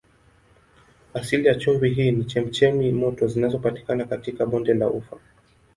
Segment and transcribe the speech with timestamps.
[1.13, 5.17] Asili ya chumvi hii ni chemchemi moto zinazopatikana katika bonde la Ufa.